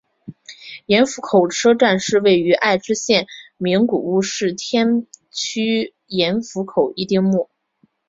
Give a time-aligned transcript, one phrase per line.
[0.87, 7.51] 盐釜口车站是位于爱知县名古屋市天白区盐釜口一丁目。